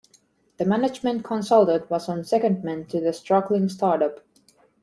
The 0.57 0.65
management 0.65 1.23
consultant 1.23 1.87
was 1.91 2.09
on 2.09 2.23
secondment 2.23 2.87
to 2.89 2.99
the 2.99 3.13
struggling 3.13 3.69
start-up 3.69 4.21